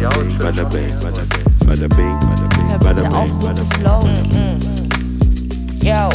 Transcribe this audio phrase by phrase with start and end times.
[0.00, 2.18] bada bing, bada bing,
[2.80, 4.16] bada bing, auf, so zu flowen.
[5.82, 6.08] Yo.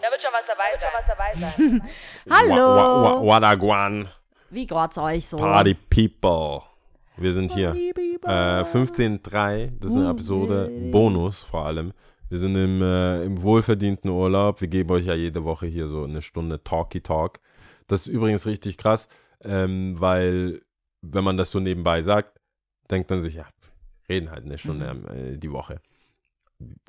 [0.00, 1.82] Da wird schon was dabei sein.
[2.30, 2.54] Hallo.
[2.54, 4.08] Wa- wa- wa- Wadaguan,
[4.50, 5.36] Wie geht's euch so?
[5.38, 6.62] Party People.
[7.16, 7.74] Wir sind hier.
[7.74, 11.92] Äh, 15.3, das ist eine Episode Bonus vor allem.
[12.28, 14.60] Wir sind im, äh, im wohlverdienten Urlaub.
[14.60, 17.38] Wir geben euch ja jede Woche hier so eine Stunde Talky Talk.
[17.86, 19.08] Das ist übrigens richtig krass,
[19.44, 20.62] ähm, weil
[21.02, 22.38] wenn man das so nebenbei sagt,
[22.90, 23.46] denkt man sich, ja,
[24.08, 25.80] reden halt eine Stunde äh, die Woche.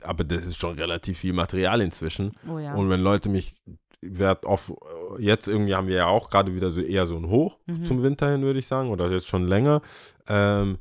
[0.04, 2.32] Aber das ist schon relativ viel Material inzwischen.
[2.48, 2.76] Oh ja.
[2.76, 3.56] Und wenn Leute mich,
[4.02, 4.72] werd oft,
[5.18, 7.84] jetzt irgendwie haben wir ja auch gerade wieder so eher so ein Hoch Mhm.
[7.84, 9.82] zum Winter hin, würde ich sagen, oder jetzt schon länger.
[10.28, 10.78] Ähm,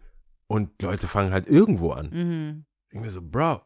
[0.46, 2.10] und Leute fangen halt irgendwo an.
[2.10, 2.64] Mhm.
[2.84, 3.62] Ich denke mir so, Bro,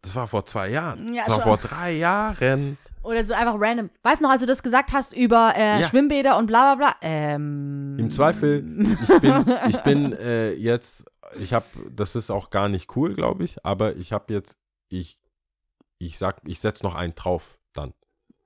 [0.00, 1.12] das war vor zwei Jahren.
[1.12, 1.58] Ja, das war schon.
[1.58, 2.78] vor drei Jahren.
[3.06, 3.90] Oder so einfach random.
[4.02, 5.88] Weißt du noch, als du das gesagt hast über äh, Ja.
[5.88, 6.96] Schwimmbäder und bla bla bla?
[7.02, 7.96] Ähm.
[7.98, 8.64] Im Zweifel,
[9.02, 11.04] ich bin, ich bin äh, jetzt,
[11.38, 14.56] ich habe, das ist auch gar nicht cool, glaube ich, aber ich habe jetzt,
[14.88, 15.20] ich,
[15.98, 17.92] ich sag, ich setze noch einen drauf dann.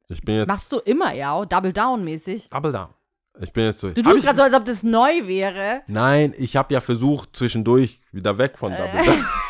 [0.08, 2.50] Ich bin Das jetzt machst du immer, ja, Double Down mäßig.
[2.50, 2.88] Double Down.
[3.40, 3.90] Ich bin jetzt so.
[3.90, 5.82] Du tust gerade so, als ob das neu wäre.
[5.86, 9.24] Nein, ich habe ja versucht, zwischendurch wieder weg von Double Down.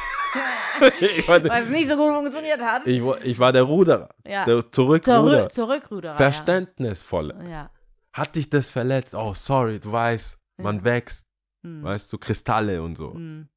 [1.01, 2.87] ich, war, Weil es nicht so gut funktioniert hat.
[2.87, 4.09] ich, war- ich war der Ruderer.
[4.27, 4.45] Ja.
[4.45, 5.49] Der Zurückruder.
[5.49, 6.15] Zurück, zurückruderer.
[6.15, 7.37] Verständnisvolle.
[7.51, 7.71] Ja.
[8.13, 9.15] Hat dich das verletzt?
[9.15, 10.85] Oh, sorry, du weißt, man Ja.
[10.85, 11.27] wächst.
[11.63, 11.83] Hm.
[11.85, 13.13] Weißt du, Kristalle und so.
[13.15, 13.49] Hm.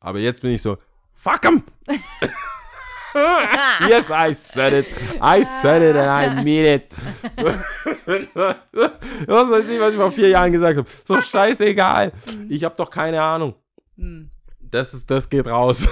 [0.00, 0.78] Aber jetzt bin ich so,
[1.12, 1.64] fuck 'em!
[3.88, 4.86] yes, I said it.
[5.20, 6.92] I said it and I mean it.
[7.36, 7.44] So,
[9.26, 10.88] was weiß ich, was ich vor vier Jahren gesagt habe.
[11.06, 12.12] So scheißegal.
[12.48, 13.54] Ich habe doch keine Ahnung.
[13.96, 14.30] Hm.
[14.74, 15.86] Das, ist, das geht raus.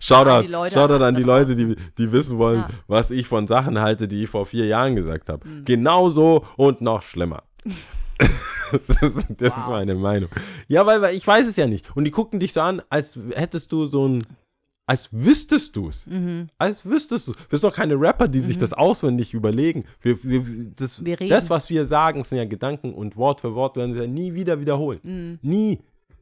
[0.00, 2.68] Shoutout, die Leute Shoutout an die Leute, die, die wissen wollen, Ja.
[2.86, 5.46] was ich von Sachen halte, die ich vor vier Jahren gesagt habe.
[5.46, 5.64] Mhm.
[5.64, 7.42] Genauso und noch schlimmer.
[8.70, 9.70] das ist, das ist Wow.
[9.70, 10.30] meine Meinung.
[10.68, 11.94] Ja, weil, weil ich weiß es ja nicht.
[11.96, 14.26] Und die gucken dich so an, als hättest du so ein,
[14.86, 16.06] als wüsstest du es.
[16.06, 16.48] Mhm.
[16.58, 17.36] Als wüsstest du es.
[17.48, 19.84] Wir sind doch keine Rapper, die sich das auswendig überlegen.
[20.00, 20.42] Wir, wir,
[20.76, 24.06] das, Wir das, was wir sagen, sind ja Gedanken und Wort für Wort werden wir
[24.08, 25.00] nie wieder wiederholen.
[25.02, 25.38] Mhm.
[25.42, 25.78] Nie.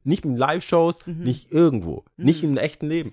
[0.09, 2.05] Nicht in Live-Shows, nicht irgendwo.
[2.17, 3.13] Nicht im echten Leben.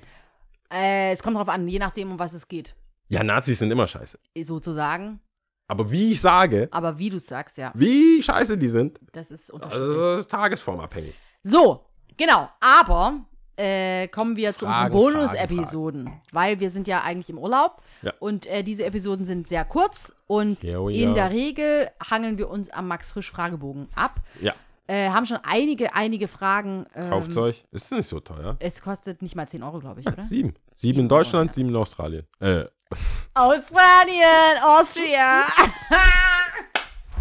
[0.72, 2.74] Äh, es kommt drauf an, je nachdem, um was es geht.
[3.10, 4.18] Ja, Nazis sind immer scheiße.
[4.42, 5.20] Sozusagen.
[5.68, 9.52] Aber wie ich sage, Aber wie du sagst, ja, wie scheiße die sind, das ist
[9.52, 9.90] unterschiedlich.
[9.90, 11.16] also das ist tagesformabhängig.
[11.44, 11.86] So,
[12.18, 12.50] genau.
[12.62, 13.26] Aber
[13.58, 16.12] äh, kommen wir zu Fragen, unseren Bonus-Episoden.
[16.32, 17.82] Weil wir sind ja eigentlich im Urlaub.
[18.04, 18.14] Ja.
[18.20, 20.14] Und äh, diese Episoden sind sehr kurz.
[20.28, 21.14] Und Ja, oh in ja.
[21.14, 24.22] der Regel hangeln wir uns am Max-Frisch-Fragebogen ab.
[24.42, 24.54] Ja,
[24.88, 26.86] Äh, haben schon einige, einige Fragen.
[26.94, 27.66] Ähm, kauft's euch.
[27.72, 28.56] Ist nicht so teuer.
[28.60, 30.24] Es kostet nicht mal 10 Euro, glaube ich, oder?
[30.24, 30.50] Sieben.
[30.50, 31.54] Sieben Sieben in Deutschland, Euro, ja.
[31.54, 32.28] sieben in Australien.
[32.40, 32.66] Äh,
[33.34, 35.42] Australien, Austria.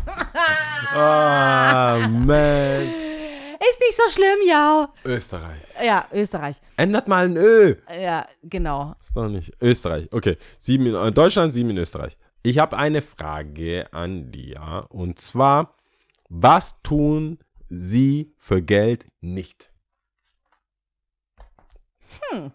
[0.95, 2.83] ah, man.
[3.71, 4.93] Ist nicht so schlimm, ja.
[5.07, 5.63] Österreich.
[5.83, 6.61] Ja, Österreich.
[6.77, 7.77] Ändert mal ein Ö.
[7.99, 8.95] Ja, genau.
[9.01, 9.53] Ist doch nicht.
[9.63, 10.13] Österreich.
[10.13, 10.37] Okay.
[10.59, 12.19] Sieben in äh, Deutschland, sieben in Österreich.
[12.43, 14.81] Ich habe eine Frage an Lia.
[14.91, 15.77] Und zwar,
[16.29, 17.39] was tun
[17.81, 19.71] Sie für Geld nicht?
[22.31, 22.49] Schau,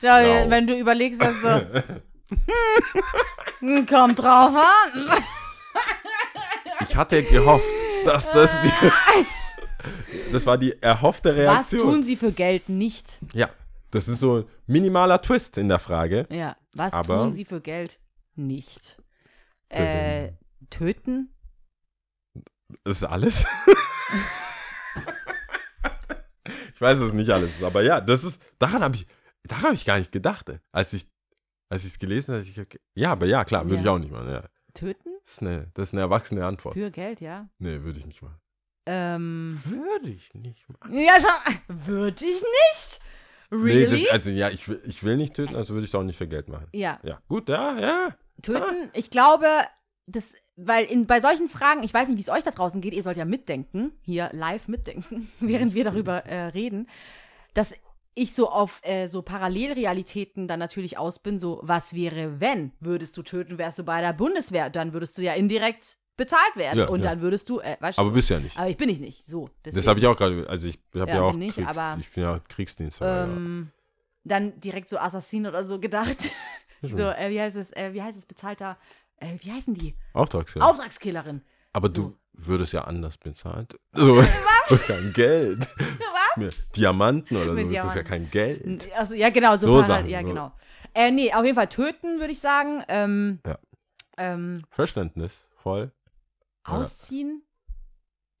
[0.00, 0.50] Genau.
[0.50, 1.48] wenn du überlegst, dass so.
[3.60, 5.10] Hm, Kommt drauf an.
[6.82, 7.64] Ich hatte gehofft,
[8.04, 8.70] dass das die.
[10.32, 11.80] Das war die erhoffte Was Reaktion.
[11.82, 13.20] tun sie für Geld nicht?
[13.32, 13.48] Ja,
[13.92, 16.26] das ist so ein minimaler Twist in der Frage.
[16.30, 18.00] Ja, was Aber- tun sie für Geld
[18.34, 19.00] nicht?
[19.68, 20.32] Äh,
[20.68, 21.32] töten?
[22.84, 23.46] Das ist alles.
[26.74, 28.40] ich weiß, dass es nicht alles ist, aber ja, das ist.
[28.58, 29.06] Daran habe ich,
[29.44, 31.06] daran habe ich gar nicht gedacht, als ich,
[31.68, 32.42] als ich es gelesen habe.
[32.44, 33.80] Ich, okay, ja, aber ja, klar, würde Ja.
[33.82, 34.28] ich auch nicht machen.
[34.30, 34.44] Ja.
[34.74, 35.10] Töten?
[35.24, 36.74] Das, ist eine, das ist eine erwachsene Antwort.
[36.74, 37.48] Für Geld, ja.
[37.58, 38.38] Nee, würde ich nicht machen.
[38.88, 40.94] Ähm, Würde ich nicht machen.
[40.96, 41.52] ja, schau.
[41.66, 43.00] Würde ich nicht?
[43.50, 43.90] Really?
[43.90, 46.04] Nee, das, also ja, ich will, ich will nicht töten, also würde ich es auch
[46.04, 46.68] nicht für Geld machen.
[46.72, 47.00] ja.
[47.02, 48.16] Ja, gut, ja, ja.
[48.42, 49.46] Töten, ich glaube,
[50.06, 52.94] das, weil in, bei solchen Fragen, ich weiß nicht, wie es euch da draußen geht,
[52.94, 56.88] ihr sollt ja mitdenken, hier live mitdenken, während wir darüber äh, reden,
[57.54, 57.74] dass
[58.14, 63.16] ich so auf äh, so Parallelrealitäten dann natürlich aus bin, so, was wäre, wenn, würdest
[63.16, 66.88] du töten, wärst du bei der Bundeswehr, dann würdest du ja indirekt bezahlt werden Ja,
[66.88, 67.10] und ja.
[67.10, 68.56] dann würdest du, äh, weißt Aber du, bist ja nicht.
[68.58, 69.48] aber ich bin ich nicht, so.
[69.62, 69.86] Das deswegen.
[69.88, 72.10] habe ich auch gerade, also ich habe Ja, ja, auch bin ich, Kriegs, aber- ich
[72.10, 72.98] bin ja Kriegsdienst.
[73.02, 73.70] ähm,
[74.24, 76.16] dann direkt so Assassin oder so gedacht.
[76.82, 78.78] so, äh, wie heißt es, äh, wie heißt es, bezahlter,
[79.18, 79.94] äh, wie heißen die?
[80.12, 80.66] Auftragskiller.
[80.66, 81.42] Auftragskillerin.
[81.72, 81.94] Aber So.
[81.94, 83.78] du würdest ja anders bezahlt.
[83.92, 84.22] So,
[84.66, 85.68] für kein Geld.
[86.36, 86.54] Was?
[86.76, 88.08] Diamanten oder Mit so, das ist ja Diamanten.
[88.08, 88.92] kein Geld.
[88.94, 90.26] Also, ja, genau, so, So Sachen, ja, so.
[90.28, 90.52] genau.
[90.94, 92.82] Äh, nee, auf jeden Fall töten, würde ich sagen.
[92.88, 93.58] Ähm, Ja.
[94.18, 95.92] ähm, Verständnis, voll.
[96.66, 96.74] Ja.
[96.74, 97.42] ausziehen.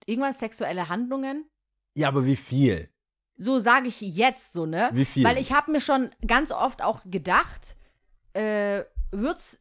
[0.06, 1.48] Irgendwas, sexuelle Handlungen.
[1.96, 2.90] Ja, aber wie viel?
[3.38, 4.88] so sage ich jetzt so, ne?
[4.94, 5.22] Wie viel?
[5.22, 7.76] Weil ich habe mir schon ganz oft auch gedacht,
[8.32, 9.58] äh, wird's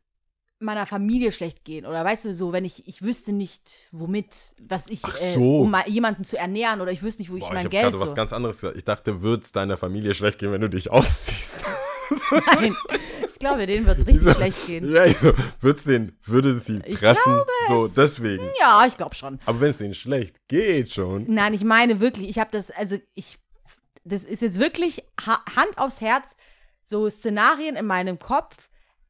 [0.65, 4.87] meiner Familie schlecht gehen oder weißt du so, wenn ich ich wüsste nicht womit, was
[4.87, 5.61] ich äh, so.
[5.61, 7.69] um mal jemanden zu ernähren oder ich wüsste nicht, wo ich Boah, ich mein habe
[7.69, 8.05] Geld gerade so.
[8.05, 8.77] was ganz anderes gesagt.
[8.77, 11.53] Ich dachte, wird es deiner Familie schlecht gehen, wenn du dich ausziehst.
[12.53, 12.75] Nein,
[13.27, 14.33] ich glaube, denen wird's richtig Wieso?
[14.35, 14.91] schlecht gehen.
[14.93, 17.19] Ja, ich so, wird's den, würde es sie Ich treffen?
[17.23, 17.93] glaube so, es.
[17.95, 18.47] deswegen.
[18.59, 19.39] Ja, ich glaube schon.
[19.45, 21.25] Aber wenn es denen schlecht geht schon.
[21.27, 23.39] Nein, ich meine wirklich, ich habe das, also ich,
[24.03, 26.35] das ist jetzt wirklich ha Hand aufs Herz,
[26.83, 28.55] so Szenarien in meinem Kopf,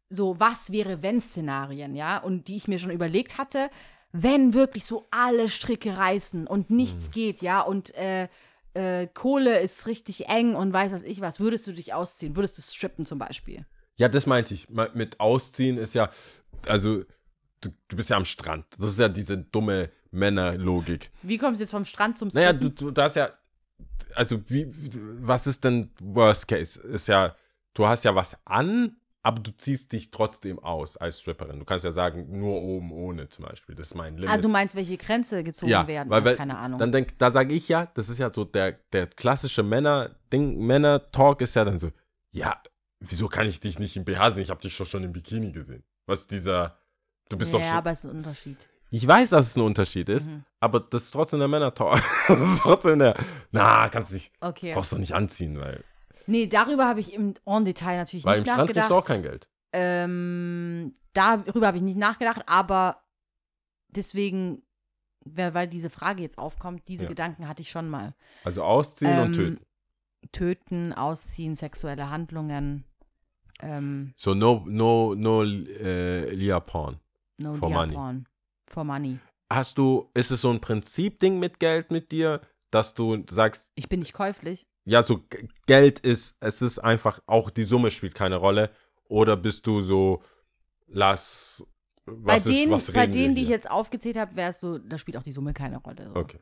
[0.09, 3.69] so was wäre wenn Szenarien, ja, und die ich mir schon überlegt hatte,
[4.11, 6.77] wenn wirklich so alle Stricke reißen und Mhm.
[6.77, 8.27] nichts geht, ja, und äh,
[8.73, 12.57] äh, Kohle ist richtig eng und weiß was ich was, würdest du dich ausziehen, würdest
[12.57, 13.65] du strippen zum Beispiel?
[13.97, 14.67] Ja, das meinte ich.
[14.93, 16.09] Mit Ausziehen ist ja,
[16.67, 17.03] also,
[17.61, 18.65] du, du bist ja am Strand.
[18.77, 21.11] Das ist ja diese dumme Männerlogik.
[21.21, 22.75] Wie kommst du jetzt vom Strand zum Naja, Strippen?
[22.75, 23.29] du, du hast ja,
[24.15, 24.67] also, wie,
[25.21, 26.81] was ist denn Worst Case?
[26.81, 27.35] Ist ja,
[27.73, 31.57] du hast ja was an, aber du ziehst dich trotzdem aus als Stripperin.
[31.57, 33.73] Du kannst ja sagen, nur oben ohne zum Beispiel.
[33.73, 34.29] Das ist mein Limit.
[34.29, 36.11] ah, du meinst, welche Grenze gezogen ja, werden?
[36.11, 36.77] weil, weil, keine Ahnung.
[36.77, 41.41] Dann denk, da sage ich ja, das ist ja so der, der klassische Männer-Ding, Männer-Talk
[41.41, 41.89] ist ja dann so,
[42.33, 42.61] ja,
[42.99, 44.43] wieso kann ich dich nicht im BH sehen?
[44.43, 45.83] Ich habe dich doch schon im Bikini gesehen.
[46.05, 46.77] Was dieser,
[47.29, 47.77] du bist ja, doch schon.
[47.77, 48.57] aber es ist ein Unterschied.
[48.91, 50.43] Ich weiß, dass es ein Unterschied ist, Mhm.
[50.59, 51.99] aber das ist trotzdem der Männer-Talk.
[52.27, 53.15] das ist trotzdem der,
[53.51, 54.73] na, kannst du nicht, Okay.
[54.75, 55.83] brauchst du nicht anziehen, weil,
[56.27, 58.89] Nee, darüber habe ich im en Detail natürlich weil im nicht Strand kriegst nachgedacht.
[58.91, 59.47] du auch kein Geld.
[59.73, 63.01] ähm, darüber habe ich nicht nachgedacht, aber
[63.89, 64.63] deswegen,
[65.25, 67.09] weil weil diese Frage jetzt aufkommt, diese Ja.
[67.09, 68.13] Gedanken hatte ich schon mal.
[68.43, 69.65] Also ausziehen und Ähm, töten.
[70.31, 72.83] Töten, ausziehen, sexuelle Handlungen.
[73.61, 76.99] Ähm, So, no, no, no, äh, Lia Porn.
[77.37, 77.93] no For dia money.
[77.93, 78.25] porn.
[78.67, 79.19] For money.
[79.51, 83.87] Hast du, ist es so ein Prinzipding mit Geld mit dir, dass du sagst, Ich
[83.87, 84.67] bin nicht käuflich.
[84.85, 85.25] Ja, so
[85.65, 88.71] Geld ist, es ist einfach, auch die Summe spielt keine Rolle.
[89.07, 90.21] Oder bist du so,
[90.87, 91.65] lass,
[92.05, 94.77] was bei ist, denen, was bei denen die ich jetzt aufgezählt habe, wäre es so,
[94.77, 96.11] da spielt auch die Summe keine Rolle.
[96.13, 96.15] So.
[96.19, 96.39] Okay.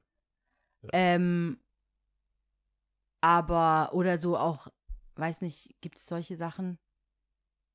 [0.91, 1.59] Ähm,
[3.21, 4.67] aber, oder so auch,
[5.15, 6.77] weiß nicht, gibt es solche Sachen,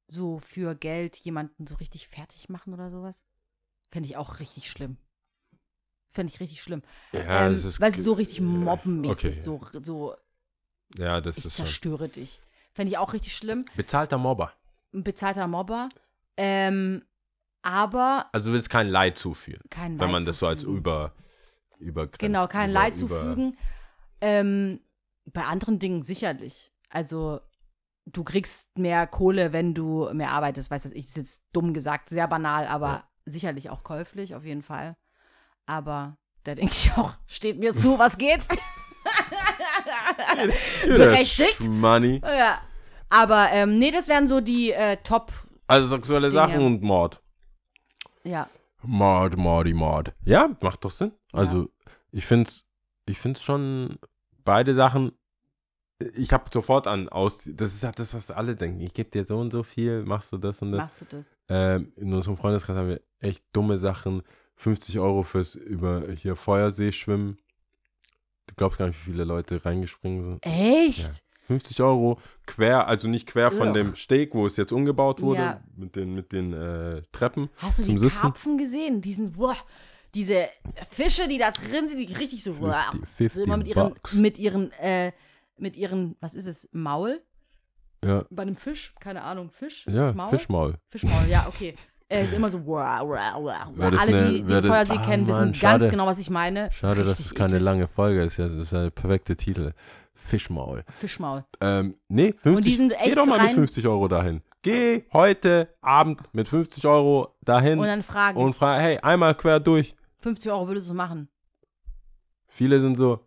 [0.06, 3.16] so für Geld jemanden so richtig fertig machen oder sowas?
[3.90, 4.98] Fände ich auch richtig schlimm.
[6.10, 6.82] Fände ich richtig schlimm.
[7.12, 7.80] Ja, ähm, das ist.
[7.80, 9.32] weil sie so richtig mobbenmäßig, okay.
[9.32, 10.14] so, so,
[10.96, 11.66] Ja, das ich ist schon.
[11.66, 12.40] zerstöre dich.
[12.72, 13.64] Fände ich auch richtig schlimm.
[13.76, 14.52] Bezahlter Mobber.
[14.94, 15.88] Ein bezahlter Mobber.
[16.36, 17.04] Ähm,
[17.62, 20.78] aber Also du willst kein Leid zuführen, kein wenn Leid man das so als zufügen.
[20.78, 21.14] über,
[21.78, 22.20] übergrenzt.
[22.20, 23.58] Genau, kein über, Leid zufügen.
[24.20, 24.80] Ähm,
[25.26, 26.72] bei anderen Dingen sicherlich.
[26.88, 27.40] Also,
[28.06, 30.70] du kriegst mehr Kohle, wenn du mehr arbeitest.
[30.70, 33.08] Weiß das ich, ist jetzt dumm gesagt, sehr banal, aber Ja.
[33.26, 34.96] sicherlich auch käuflich, auf jeden Fall.
[35.66, 38.40] Aber da denke ich auch, steht mir zu, was geht.
[40.86, 41.68] Berechtigt.
[41.68, 42.20] Money.
[42.24, 42.60] ja.
[43.10, 45.32] Aber ähm, nee, das wären so die äh, Top,
[45.66, 46.40] Also sexuelle Dinge.
[46.42, 47.22] Sachen und Mord.
[48.24, 48.48] ja.
[48.82, 50.12] Mord, Mordi, Mord.
[50.24, 51.10] Ja, macht doch Sinn.
[51.32, 51.68] Also,
[52.12, 52.64] ich finde es
[53.08, 53.98] ich find's schon
[54.44, 55.12] beide Sachen.
[56.14, 57.48] Ich habe sofort an aus.
[57.54, 58.80] Das ist ja das, was alle denken.
[58.80, 60.78] Ich gebe dir so und so viel, machst du das und das.
[60.78, 61.36] Machst du das?
[61.48, 64.22] Ähm, in unserem Freundeskreis haben wir echt dumme Sachen.
[64.56, 67.38] 50 Euro fürs über hier Feuersee schwimmen.
[68.48, 70.44] Du glaubst gar nicht, wie viele Leute reingesprungen sind.
[70.46, 70.98] Echt?
[70.98, 71.10] Ja.
[71.46, 73.74] 50 Euro quer, also nicht quer von Ugh.
[73.74, 75.60] dem Steg, wo es jetzt umgebaut wurde, Ja.
[75.76, 77.48] mit den, mit den äh, Treppen.
[77.56, 78.16] Hast du die Sitzen?
[78.16, 79.00] Karpfen gesehen?
[79.00, 79.56] Diesen, boah,
[80.14, 80.48] diese
[80.90, 83.94] Fische, die da drin sind, die richtig so, boah, 50, so 50 immer mit ihren,
[83.94, 84.12] bucks.
[84.14, 85.12] mit ihren, äh,
[85.56, 87.22] mit ihren, was ist es, Maul?
[88.04, 88.94] Ja, Bei einem Fisch?
[89.00, 89.86] Keine Ahnung, Fisch?
[89.88, 90.30] ja Maul?
[90.30, 90.74] Fischmaul.
[90.90, 91.74] Fischmaul, ja, okay.
[92.10, 93.76] Äh, ist immer so, wow, wow, wow.
[93.76, 95.88] Wär das Alle, ne- die den das- Feuersee Ah, kennen, wissen Mann, ganz schade.
[95.90, 96.72] genau, was ich meine.
[96.72, 97.64] Schade, dass es keine eklig.
[97.64, 98.38] lange Folge ist.
[98.38, 99.72] Ja, das ist der perfekte Titel.
[100.14, 100.84] Fischmaul.
[100.90, 101.44] Fischmaul.
[101.60, 104.42] Ähm, nee, 50, die sind geh doch mal mit rein- 50 Euro dahin.
[104.62, 109.34] Geh heute Abend mit 50 Euro dahin Und dann frage und ich, frag, hey, einmal
[109.34, 109.94] quer durch.
[110.20, 111.28] 50 Euro würdest du machen?
[112.48, 113.20] Viele sind so,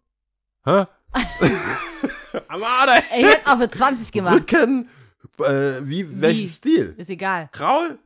[0.65, 0.85] hä?
[2.47, 4.35] Amade, Ey, jetzt auch für 20 gemacht.
[4.35, 4.89] Rücken,
[5.39, 6.93] äh, wie, welchen Stil?
[6.97, 7.49] Ist egal.
[7.51, 7.97] Kraul?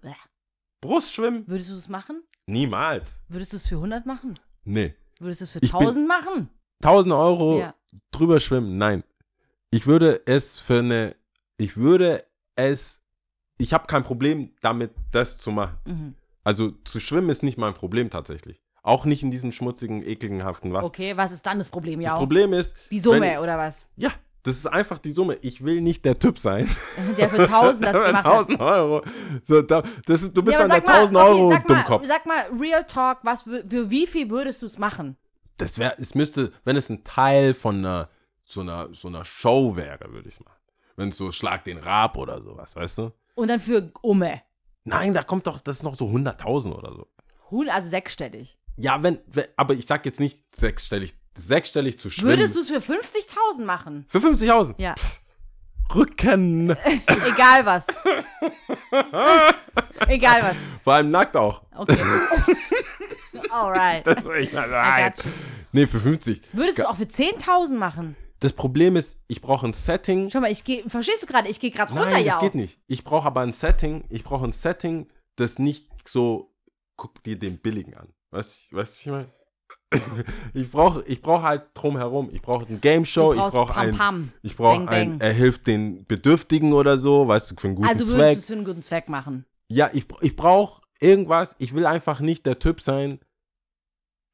[0.86, 1.44] Brustschwimmen?
[1.48, 2.24] Würdest du es machen?
[2.48, 3.22] Niemals.
[3.28, 4.40] Würdest du es für 100 machen?
[4.64, 4.94] Nee.
[5.20, 6.50] Würdest du es für Ich bin- 1000 machen?
[6.82, 7.74] 1000 Euro Ja.
[8.12, 8.78] drüber schwimmen?
[8.78, 9.04] Nein.
[9.72, 11.16] Ich würde es für eine,
[11.58, 12.24] ich würde
[12.56, 13.02] es,
[13.58, 15.78] ich habe kein Problem damit, das zu machen.
[15.86, 16.16] Mhm.
[16.44, 18.62] Also zu schwimmen ist nicht mein Problem tatsächlich.
[18.84, 20.86] Auch nicht in diesem schmutzigen, ekelhaften Wasser.
[20.86, 22.00] Okay, was ist dann das Problem?
[22.00, 23.88] Das Ja, Problem ist, die Summe wenn- oder was?
[23.96, 24.12] ja,
[24.46, 25.38] das ist einfach die Summe.
[25.42, 26.70] Ich will nicht der Typ sein.
[27.18, 28.26] Der für 1000 das gemacht hat.
[28.26, 29.02] 1000 Euro.
[29.44, 31.68] So, da, das ist, du bist Ja, aber der sag 1000 mal, okay, Euro sag
[31.70, 32.06] mal, Dummkopf.
[32.06, 35.18] sag mal, Real Talk, was für, für wie viel würdest du es machen?
[35.58, 38.10] Das wäre, es müsste, wenn es ein Teil von einer
[38.44, 40.60] so einer, so einer Show wäre, würde ich machen.
[40.96, 43.12] Wenn es so Schlag den Rab oder sowas, weißt du?
[43.34, 44.42] Und dann für Umme.
[44.84, 47.08] Nein, da kommt doch, das ist noch so 100.000 oder so.
[47.70, 48.60] Also sechsstellig.
[48.78, 52.30] Ja, wenn, wenn, aber ich sag jetzt nicht sechsstellig, sechsstellig zu schwimmen.
[52.32, 54.06] Würdest du es für 50.000 machen?
[54.10, 54.76] Für 50.000?
[54.78, 54.94] Ja.
[54.94, 55.22] Psst.
[55.94, 56.72] Rücken.
[57.06, 57.86] Egal was.
[60.08, 60.56] Egal was.
[60.84, 61.62] Vor allem nackt auch.
[61.76, 61.98] Okay.
[63.52, 64.08] Alright.
[64.08, 65.14] Das ich mal sagen.
[65.72, 66.42] Nee, für 50.
[66.54, 68.16] Würdest du es auch für 10.000 machen?
[68.40, 70.30] Das Problem ist, ich brauche ein Setting.
[70.30, 71.50] Schau mal, ich gehe, verstehst du gerade?
[71.50, 72.42] Ich gehe gerade runter, Nein, ja das auch.
[72.42, 72.80] geht nicht.
[72.88, 74.04] Ich brauche aber ein Setting.
[74.10, 76.54] Ich brauche ein Setting, das nicht so,
[76.96, 78.10] guck dir den billigen an.
[78.32, 79.30] Weißt du, weißt du, wie ich meine?
[80.54, 82.30] ich brauche ich brauch halt drumherum.
[82.32, 83.34] Ich brauche eine Game Show.
[83.34, 84.32] Ich brauche Pam ein, Pam.
[84.42, 85.22] ich brauche Bang, ein, bang.
[85.22, 88.34] er hilft den Bedürftigen oder so, weißt du, für einen guten Also würdest Zweck.
[88.34, 89.46] du es für einen guten Zweck machen?
[89.70, 91.56] Ja, ich, ich brauche irgendwas.
[91.60, 93.20] Ich will einfach nicht der Typ sein,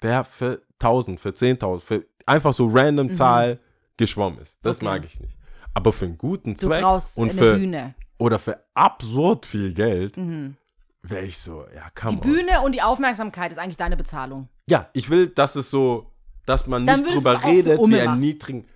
[0.02, 3.60] der für 1000, für 10.000, für einfach so random Zahl
[3.98, 4.60] geschwommen ist.
[4.66, 4.88] Das Mhm.
[4.88, 4.96] Okay.
[4.98, 5.38] mag ich nicht.
[5.74, 6.84] Aber für einen guten Zweck
[7.16, 7.96] und eine für, Bühne.
[8.18, 10.56] oder für absurd viel Geld Mhm.
[11.04, 12.22] Wäre ich so, ja, Die come on.
[12.22, 14.50] Bühne und die Aufmerksamkeit ist eigentlich deine Bezahlung.
[14.70, 16.12] Ja, ich will, dass es so,
[16.46, 18.20] dass man Dann nicht würdest drüber auch für redet, Umme wie ein machen.
[18.20, 18.68] niedrigen.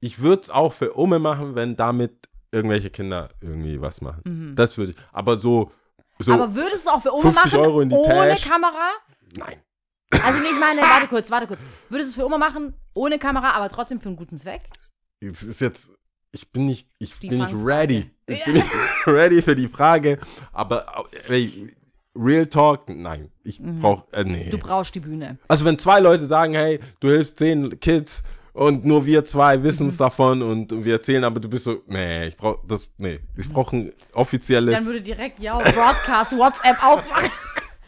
[0.00, 4.54] Ich würde es auch für Umme machen, wenn damit irgendwelche Kinder irgendwie was machen.
[4.56, 4.98] Das würde ich.
[5.12, 5.72] Aber so,
[6.18, 6.40] so Mhm.
[6.40, 7.64] Aber würdest du es auch für Umme 50 machen?
[7.64, 8.48] Euro in die ohne Tasche.
[8.48, 8.90] Kamera?
[9.36, 9.56] nein.
[10.24, 11.60] Also nicht meine, warte kurz, warte kurz.
[11.88, 14.62] Würdest du es für Umme machen, ohne Kamera, aber trotzdem für einen guten Zweck?
[15.20, 15.92] Es ist jetzt,
[16.32, 18.10] ich bin nicht, ich Die bin nicht ready.
[18.26, 18.44] Ich Ja.
[18.44, 18.66] bin nicht
[19.06, 20.18] ready für die Frage.
[20.52, 20.86] Aber
[21.28, 21.74] ey,
[22.16, 23.30] Real Talk, nein.
[23.44, 24.46] Ich brauch, äh, nee.
[24.46, 24.50] Mhm.
[24.50, 25.38] Du brauchst die Bühne.
[25.48, 28.22] Also wenn zwei Leute sagen, hey, du hilfst zehn Kids
[28.52, 29.90] und nur wir zwei wissen Mhm.
[29.90, 33.48] es davon und wir erzählen, aber du bist so, nee, ich brauch das, nee, ich
[33.48, 34.74] brauche ein offizielles.
[34.74, 37.30] Dann würde direkt ja Broadcast WhatsApp aufmachen.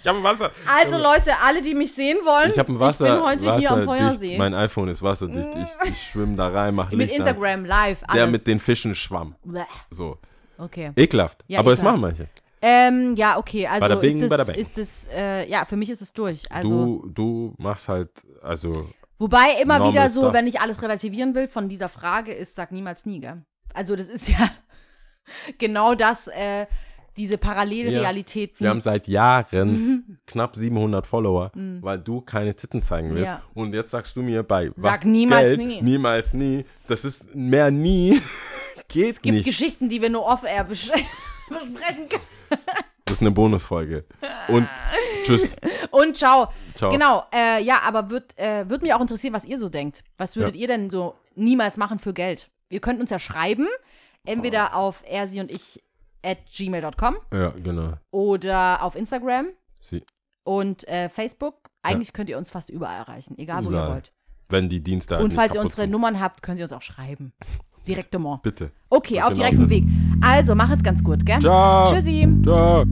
[0.02, 0.50] ich habe ein Wasser.
[0.66, 3.06] Also Leute, alle, die mich sehen wollen, ich habe ein Wasser.
[3.06, 3.84] ich bin heute hier am.
[3.84, 4.36] Feuersee.
[4.38, 5.48] Mein iPhone ist wasserdicht.
[5.54, 7.26] Ich, ich schwimme da rein, mache mit Licht an.
[7.26, 8.14] Instagram live, alles.
[8.14, 9.34] Der mit den Fischen schwamm.
[9.44, 9.62] Bleh.
[9.90, 10.18] So.
[10.58, 10.92] Okay.
[10.96, 11.44] Ekelhaft.
[11.48, 12.00] Ja, aber es ekelhaft.
[12.00, 12.28] machen manche.
[12.64, 16.00] Ähm, ja, okay, also Bada bing, ist es, ist es, äh, ja, für mich ist
[16.00, 16.50] es durch.
[16.52, 18.70] Also, du, du machst halt, also,
[19.18, 20.32] wobei immer wieder so, stuff.
[20.32, 23.42] wenn ich alles relativieren will, von dieser Frage ist, sag niemals nie, gell?
[23.74, 24.48] Also das ist ja
[25.58, 26.66] genau das, äh,
[27.16, 28.56] diese Parallelrealitäten.
[28.60, 31.50] wir haben seit Jahren knapp 700 Follower,
[31.80, 33.32] weil du keine Titten zeigen willst.
[33.32, 33.38] Mhm.
[33.38, 33.42] Ja.
[33.54, 35.82] Und jetzt sagst du mir bei Sag niemals Geld, nie.
[35.82, 36.64] niemals nie.
[36.88, 38.20] Das ist mehr nie.
[38.88, 39.44] Geht gibt nicht.
[39.46, 40.90] Geschichten, die wir nur off-air besch
[41.48, 42.60] besprechen können.
[43.04, 44.04] Das ist eine Bonusfolge.
[44.48, 44.68] Und
[45.24, 45.56] tschüss.
[45.90, 46.48] Und ciao.
[46.74, 46.90] Ciao.
[46.90, 50.02] Genau, äh, ja, aber wird, äh, wird mich auch interessieren, was ihr so denkt.
[50.16, 52.50] Was würdet ihr denn so niemals machen für Geld?
[52.70, 53.66] Ihr könnt uns ja schreiben,
[54.24, 54.76] entweder Oh.
[54.78, 55.82] auf er, sie und ich
[56.24, 57.94] at gmail.com Ja, genau.
[58.10, 59.46] oder auf Instagram
[59.80, 60.04] Sie,
[60.44, 61.54] und äh, Facebook.
[61.82, 63.90] Eigentlich könnt ihr uns fast überall erreichen, egal wo ihr Überall.
[63.94, 64.12] wollt.
[64.48, 65.90] wenn die Dienste halt Und falls ihr unsere sind.
[65.90, 67.32] Nummern habt, könnt ihr uns auch schreiben.
[67.88, 68.40] Direktement.
[68.42, 68.70] Bitte.
[68.90, 69.68] Okay, auf Genau direktem.
[69.70, 69.84] Weg.
[70.20, 71.40] Also, macht's ganz gut, gell?
[71.40, 71.92] Ciao.
[71.92, 72.28] Tschüssi.
[72.44, 72.84] Ciao.